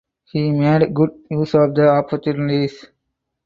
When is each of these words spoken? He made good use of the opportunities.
He 0.31 0.51
made 0.51 0.95
good 0.95 1.11
use 1.29 1.53
of 1.53 1.75
the 1.75 1.87
opportunities. 1.87 2.85